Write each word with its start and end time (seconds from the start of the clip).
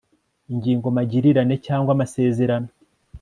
ngingo 0.55 0.87
magirirane 0.95 1.55
cyangwa 1.65 1.89
amasezerano 1.95 2.69